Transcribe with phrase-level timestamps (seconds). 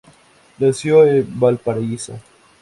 [0.57, 2.19] Nació en Valparaíso.